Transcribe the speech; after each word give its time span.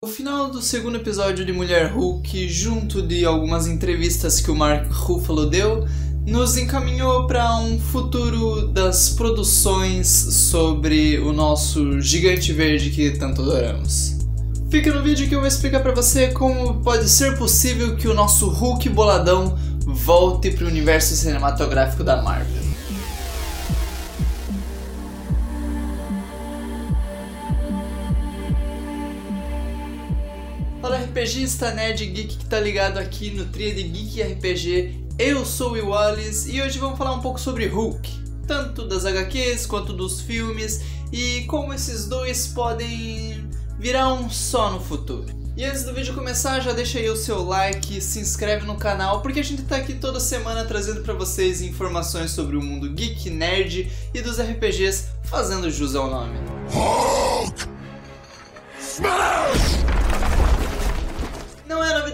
O 0.00 0.06
final 0.06 0.48
do 0.48 0.62
segundo 0.62 0.94
episódio 0.94 1.44
de 1.44 1.52
Mulher 1.52 1.90
Hulk, 1.90 2.48
junto 2.48 3.02
de 3.02 3.24
algumas 3.24 3.66
entrevistas 3.66 4.40
que 4.40 4.48
o 4.48 4.54
Mark 4.54 4.86
Ruffalo 4.92 5.44
deu, 5.44 5.88
nos 6.24 6.56
encaminhou 6.56 7.26
para 7.26 7.56
um 7.56 7.80
futuro 7.80 8.68
das 8.68 9.10
produções 9.10 10.06
sobre 10.06 11.18
o 11.18 11.32
nosso 11.32 12.00
gigante 12.00 12.52
verde 12.52 12.90
que 12.90 13.10
tanto 13.10 13.42
adoramos. 13.42 14.18
Fica 14.70 14.92
no 14.92 15.02
vídeo 15.02 15.28
que 15.28 15.34
eu 15.34 15.40
vou 15.40 15.48
explicar 15.48 15.80
para 15.80 15.92
você 15.92 16.28
como 16.28 16.80
pode 16.80 17.08
ser 17.08 17.36
possível 17.36 17.96
que 17.96 18.06
o 18.06 18.14
nosso 18.14 18.48
Hulk 18.48 18.88
boladão 18.90 19.58
volte 19.84 20.52
para 20.52 20.64
o 20.64 20.68
universo 20.68 21.16
cinematográfico 21.16 22.04
da 22.04 22.22
Marvel. 22.22 22.67
RPGista, 31.18 31.72
nerd 31.72 32.06
geek 32.06 32.36
que 32.36 32.46
tá 32.46 32.60
ligado 32.60 32.96
aqui 32.96 33.32
no 33.32 33.44
Tria 33.46 33.74
de 33.74 33.82
Geek 33.82 34.22
RPG. 34.22 35.06
Eu 35.18 35.44
sou 35.44 35.72
o 35.72 35.88
Wallace 35.88 36.48
e 36.48 36.62
hoje 36.62 36.78
vamos 36.78 36.96
falar 36.96 37.12
um 37.12 37.20
pouco 37.20 37.40
sobre 37.40 37.66
Hulk, 37.66 38.08
tanto 38.46 38.86
das 38.86 39.04
HQs 39.04 39.66
quanto 39.66 39.92
dos 39.92 40.20
filmes 40.20 40.80
e 41.12 41.42
como 41.48 41.74
esses 41.74 42.06
dois 42.06 42.46
podem 42.46 43.50
virar 43.80 44.12
um 44.12 44.30
só 44.30 44.70
no 44.70 44.78
futuro. 44.78 45.26
E 45.56 45.64
antes 45.64 45.82
do 45.82 45.92
vídeo 45.92 46.14
começar, 46.14 46.60
já 46.60 46.72
deixa 46.72 47.00
aí 47.00 47.10
o 47.10 47.16
seu 47.16 47.42
like, 47.42 48.00
se 48.00 48.20
inscreve 48.20 48.64
no 48.64 48.76
canal, 48.76 49.20
porque 49.20 49.40
a 49.40 49.44
gente 49.44 49.62
tá 49.62 49.74
aqui 49.74 49.94
toda 49.94 50.20
semana 50.20 50.64
trazendo 50.66 51.00
para 51.00 51.14
vocês 51.14 51.60
informações 51.60 52.30
sobre 52.30 52.56
o 52.56 52.62
mundo 52.62 52.88
geek, 52.90 53.28
nerd 53.28 53.90
e 54.14 54.22
dos 54.22 54.38
RPGs, 54.38 55.08
fazendo 55.24 55.68
jus 55.68 55.96
ao 55.96 56.08
nome. 56.08 56.38
Hulk! 56.70 57.64
Smash! 58.80 59.77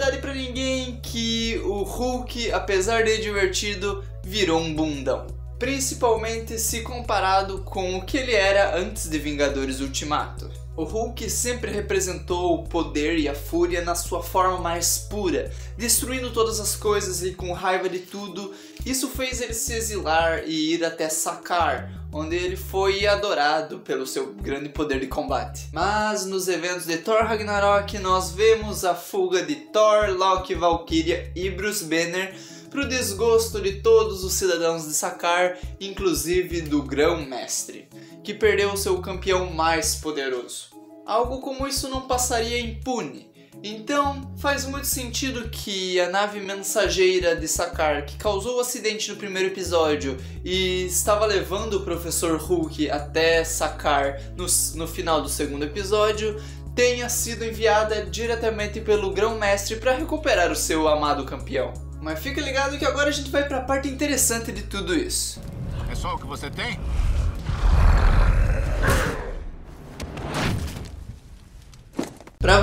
Novidade 0.05 0.21
para 0.21 0.35
ninguém 0.35 1.01
que 1.03 1.59
o 1.65 1.83
Hulk, 1.83 2.53
apesar 2.53 3.05
de 3.05 3.23
divertido, 3.23 4.05
virou 4.23 4.61
um 4.61 4.75
bundão. 4.75 5.27
Principalmente 5.59 6.59
se 6.59 6.83
comparado 6.83 7.61
com 7.61 7.97
o 7.97 8.05
que 8.05 8.19
ele 8.19 8.35
era 8.35 8.77
antes 8.77 9.09
de 9.09 9.19
Vingadores 9.19 9.81
Ultimato. 9.81 10.51
O 10.77 10.85
Hulk 10.85 11.31
sempre 11.31 11.71
representou 11.71 12.55
o 12.55 12.65
poder 12.65 13.19
e 13.19 13.31
a 13.31 13.35
fúria 13.35 13.81
na 13.81 13.95
sua 13.95 14.23
forma 14.23 14.59
mais 14.59 14.99
pura, 14.99 15.51
destruindo 15.79 16.33
todas 16.33 16.61
as 16.61 16.77
coisas 16.77 17.23
e 17.23 17.33
com 17.33 17.53
raiva 17.53 17.89
de 17.89 18.01
tudo. 18.01 18.53
Isso 18.85 19.09
fez 19.09 19.41
ele 19.41 19.55
se 19.55 19.73
exilar 19.73 20.43
e 20.45 20.75
ir 20.75 20.85
até 20.85 21.09
Sakar, 21.09 22.04
onde 22.15 22.37
ele 22.37 22.57
foi 22.57 23.07
adorado 23.07 23.81
pelo 23.81 24.07
seu 24.07 24.33
grande 24.33 24.69
poder 24.69 25.01
de 25.01 25.09
combate. 25.09 25.69
Mas 25.73 26.25
nos 26.25 26.47
eventos 26.47 26.87
de 26.87 26.97
Thor 26.99 27.25
Ragnarok 27.25 27.99
nós 27.99 28.31
vemos 28.31 28.85
a 28.85 28.95
fuga 28.95 29.43
de 29.43 29.57
Thor, 29.57 30.11
Loki, 30.17 30.55
Valkyria 30.55 31.33
e 31.35 31.51
Bruce 31.51 31.85
Banner 31.85 32.33
para 32.71 32.83
o 32.83 32.89
desgosto 32.89 33.61
de 33.61 33.81
todos 33.83 34.25
os 34.25 34.33
cidadãos 34.33 34.87
de 34.87 34.95
Sakar, 34.95 35.59
inclusive 35.81 36.63
do 36.63 36.83
Grão-Mestre 36.83 37.89
que 38.25 38.33
perdeu 38.33 38.75
seu 38.75 39.01
campeão 39.03 39.53
mais 39.53 39.97
poderoso. 39.97 40.71
Algo 41.05 41.41
como 41.41 41.69
isso 41.69 41.89
não 41.91 42.09
passaria 42.09 42.59
impune. 42.59 43.31
Então, 43.63 44.31
faz 44.39 44.67
muito 44.67 44.87
sentido 44.87 45.49
que 45.49 45.99
a 46.01 46.11
nave 46.11 46.41
mensageira 46.41 47.35
de 47.35 47.49
Sakar, 47.49 48.05
que 48.05 48.17
causou 48.17 48.59
o 48.59 48.61
acidente 48.61 49.11
no 49.11 49.17
primeiro 49.17 49.49
episódio 49.49 50.19
e 50.45 50.85
estava 50.85 51.25
levando 51.25 51.75
o 51.75 51.81
Professor 51.81 52.39
Hulk 52.39 52.91
até 52.91 53.43
Sakar 53.43 54.21
no, 54.37 54.47
no 54.75 54.87
final 54.87 55.23
do 55.23 55.29
segundo 55.29 55.65
episódio, 55.65 56.39
tenha 56.75 57.09
sido 57.09 57.45
enviada 57.45 58.05
diretamente 58.05 58.81
pelo 58.81 59.13
Grão-Mestre 59.13 59.77
para 59.77 59.93
recuperar 59.93 60.51
o 60.51 60.57
seu 60.57 60.89
amado 60.89 61.25
campeão. 61.25 61.73
Mas 62.03 62.19
fica 62.19 62.41
ligado 62.41 62.77
que 62.79 62.85
agora 62.85 63.09
a 63.09 63.13
gente 63.13 63.31
vai 63.31 63.49
para 63.49 63.59
a 63.59 63.63
parte 63.63 63.89
interessante 63.89 64.53
de 64.53 64.63
tudo 64.63 64.95
isso. 64.95 65.41
É 65.91 65.95
só 65.95 66.15
o 66.15 66.19
que 66.19 66.27
você 66.27 66.51
tem? 66.51 66.79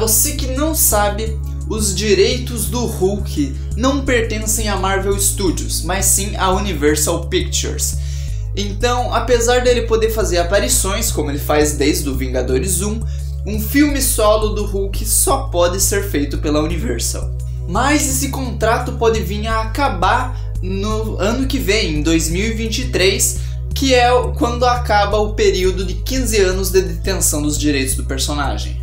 Você 0.01 0.31
que 0.31 0.47
não 0.47 0.73
sabe, 0.73 1.37
os 1.69 1.93
direitos 1.93 2.65
do 2.65 2.87
Hulk 2.87 3.55
não 3.77 4.03
pertencem 4.03 4.67
a 4.67 4.75
Marvel 4.75 5.17
Studios, 5.19 5.83
mas 5.83 6.05
sim 6.05 6.35
a 6.37 6.51
Universal 6.51 7.27
Pictures. 7.27 7.97
Então, 8.55 9.13
apesar 9.13 9.61
dele 9.61 9.83
poder 9.83 10.09
fazer 10.09 10.39
aparições, 10.39 11.11
como 11.11 11.29
ele 11.29 11.37
faz 11.37 11.73
desde 11.73 12.09
o 12.09 12.15
Vingadores 12.15 12.81
1, 12.81 12.99
um 13.45 13.59
filme 13.59 14.01
solo 14.01 14.49
do 14.49 14.65
Hulk 14.65 15.05
só 15.05 15.43
pode 15.49 15.79
ser 15.79 16.09
feito 16.09 16.39
pela 16.39 16.61
Universal. 16.61 17.29
Mas 17.69 18.09
esse 18.09 18.29
contrato 18.29 18.93
pode 18.93 19.19
vir 19.19 19.45
a 19.45 19.61
acabar 19.61 20.35
no 20.63 21.19
ano 21.19 21.45
que 21.45 21.59
vem, 21.59 21.99
em 21.99 22.01
2023, 22.01 23.39
que 23.75 23.93
é 23.93 24.09
quando 24.35 24.65
acaba 24.65 25.19
o 25.19 25.35
período 25.35 25.85
de 25.85 25.93
15 25.93 26.37
anos 26.39 26.71
de 26.71 26.81
detenção 26.81 27.43
dos 27.43 27.55
direitos 27.55 27.93
do 27.93 28.03
personagem. 28.03 28.81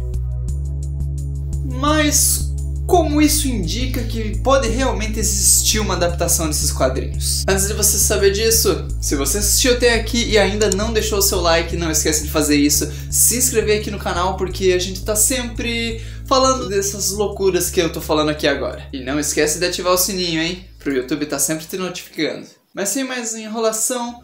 Mas 1.68 2.48
como 2.88 3.20
isso 3.20 3.46
indica 3.46 4.02
que 4.02 4.38
pode 4.38 4.66
realmente 4.66 5.20
existir 5.20 5.78
uma 5.78 5.92
adaptação 5.92 6.46
desses 6.46 6.72
quadrinhos? 6.72 7.44
Antes 7.46 7.68
de 7.68 7.74
você 7.74 7.98
saber 7.98 8.30
disso, 8.30 8.88
se 8.98 9.14
você 9.14 9.38
assistiu 9.38 9.74
até 9.74 9.94
aqui 9.94 10.24
e 10.24 10.38
ainda 10.38 10.70
não 10.70 10.90
deixou 10.90 11.18
o 11.18 11.22
seu 11.22 11.38
like, 11.38 11.76
não 11.76 11.90
esquece 11.90 12.24
de 12.24 12.30
fazer 12.30 12.56
isso, 12.56 12.90
se 13.10 13.36
inscrever 13.36 13.80
aqui 13.80 13.90
no 13.90 13.98
canal 13.98 14.38
porque 14.38 14.72
a 14.72 14.78
gente 14.78 15.04
tá 15.04 15.14
sempre 15.14 16.02
falando 16.24 16.66
dessas 16.66 17.10
loucuras 17.10 17.68
que 17.68 17.78
eu 17.78 17.92
tô 17.92 18.00
falando 18.00 18.30
aqui 18.30 18.48
agora. 18.48 18.88
E 18.90 19.04
não 19.04 19.20
esquece 19.20 19.58
de 19.58 19.66
ativar 19.66 19.92
o 19.92 19.98
sininho, 19.98 20.40
hein? 20.40 20.64
Pro 20.78 20.90
YouTube 20.90 21.26
tá 21.26 21.38
sempre 21.38 21.66
te 21.66 21.76
notificando. 21.76 22.46
Mas 22.72 22.88
sem 22.88 23.04
mais 23.04 23.34
enrolação, 23.34 24.22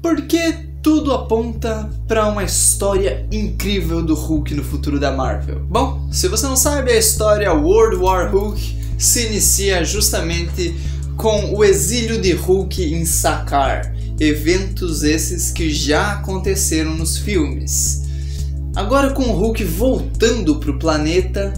por 0.00 0.22
que 0.22 0.69
tudo 0.82 1.12
aponta 1.12 1.90
para 2.08 2.26
uma 2.26 2.42
história 2.42 3.26
incrível 3.30 4.02
do 4.02 4.14
Hulk 4.14 4.54
no 4.54 4.64
futuro 4.64 4.98
da 4.98 5.12
Marvel. 5.12 5.60
Bom, 5.68 6.08
se 6.10 6.26
você 6.28 6.46
não 6.46 6.56
sabe, 6.56 6.90
a 6.90 6.98
história 6.98 7.52
World 7.52 7.96
War 7.96 8.34
Hulk 8.34 8.78
se 8.98 9.26
inicia 9.26 9.84
justamente 9.84 10.74
com 11.16 11.54
o 11.54 11.62
exílio 11.62 12.20
de 12.20 12.32
Hulk 12.32 12.82
em 12.82 13.04
Sakaar, 13.04 13.94
eventos 14.18 15.02
esses 15.02 15.50
que 15.50 15.70
já 15.70 16.12
aconteceram 16.12 16.94
nos 16.94 17.18
filmes. 17.18 18.02
Agora 18.74 19.10
com 19.10 19.24
o 19.24 19.32
Hulk 19.32 19.62
voltando 19.64 20.58
para 20.58 20.70
o 20.70 20.78
planeta, 20.78 21.52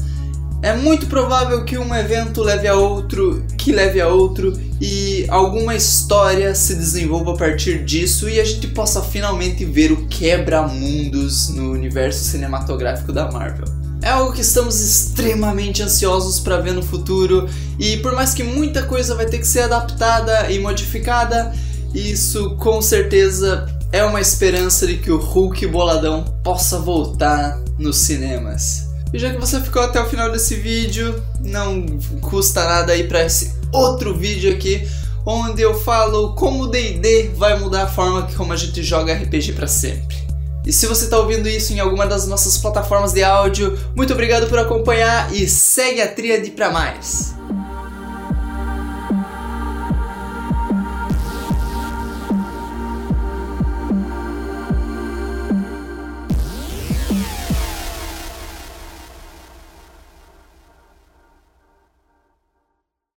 é 0.63 0.75
muito 0.75 1.07
provável 1.07 1.65
que 1.65 1.79
um 1.79 1.95
evento 1.95 2.43
leve 2.43 2.67
a 2.67 2.75
outro, 2.75 3.45
que 3.63 3.71
leve 3.71 4.01
a 4.01 4.09
outro 4.09 4.53
e 4.81 5.25
alguma 5.29 5.77
história 5.77 6.53
se 6.53 6.75
desenvolva 6.75 7.33
a 7.33 7.37
partir 7.37 7.85
disso 7.85 8.29
e 8.29 8.41
a 8.41 8.45
gente 8.45 8.67
possa 8.67 9.01
finalmente 9.01 9.65
ver 9.65 9.93
o 9.93 10.09
quebra-mundos 10.09 11.49
no 11.51 11.71
universo 11.71 12.25
cinematográfico 12.25 13.13
da 13.13 13.31
Marvel. 13.31 13.67
É 14.03 14.09
algo 14.09 14.33
que 14.33 14.41
estamos 14.41 14.81
extremamente 14.81 15.81
ansiosos 15.81 16.41
para 16.41 16.59
ver 16.59 16.75
no 16.75 16.83
futuro 16.83 17.49
e 17.79 17.99
por 17.99 18.17
mais 18.17 18.35
que 18.35 18.43
muita 18.43 18.83
coisa 18.83 19.15
vai 19.15 19.27
ter 19.27 19.39
que 19.39 19.47
ser 19.47 19.61
adaptada 19.61 20.51
e 20.51 20.59
modificada, 20.59 21.55
isso 21.95 22.57
com 22.57 22.83
certeza 22.83 23.65
é 23.93 24.03
uma 24.03 24.21
esperança 24.21 24.89
de 24.89 24.97
que 24.97 25.13
o 25.13 25.19
Hulk 25.19 25.69
boladão 25.69 26.25
possa 26.43 26.81
voltar 26.81 27.63
nos 27.79 27.99
cinemas. 27.99 28.92
E 29.13 29.19
já 29.19 29.31
que 29.31 29.39
você 29.39 29.61
ficou 29.61 29.83
até 29.83 30.01
o 30.01 30.07
final 30.07 30.31
desse 30.31 30.57
vídeo, 30.57 31.23
não 31.41 31.87
custa 32.21 32.65
nada 32.65 32.97
ir 32.97 33.09
para 33.09 33.25
esse 33.25 33.55
outro 33.71 34.15
vídeo 34.15 34.53
aqui, 34.53 34.89
onde 35.27 35.61
eu 35.63 35.79
falo 35.79 36.35
como 36.35 36.65
o 36.65 36.67
D&D 36.67 37.31
vai 37.37 37.59
mudar 37.59 37.85
a 37.85 37.87
forma 37.87 38.29
como 38.37 38.53
a 38.53 38.57
gente 38.57 38.83
joga 38.83 39.15
RPG 39.15 39.53
para 39.53 39.67
sempre. 39.67 40.17
E 40.65 40.73
se 40.73 40.87
você 40.87 41.05
está 41.05 41.19
ouvindo 41.19 41.49
isso 41.49 41.73
em 41.73 41.81
alguma 41.81 42.07
das 42.07 42.27
nossas 42.27 42.57
plataformas 42.57 43.13
de 43.13 43.23
áudio, 43.23 43.79
muito 43.97 44.13
obrigado 44.13 44.49
por 44.49 44.59
acompanhar 44.59 45.35
e 45.35 45.49
segue 45.49 46.01
a 46.01 46.09
tríade 46.09 46.51
para 46.51 46.71
mais. 46.71 47.32